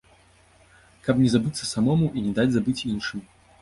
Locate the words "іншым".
2.95-3.19